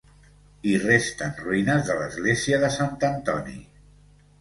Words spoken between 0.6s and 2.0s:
Hi resten ruïnes de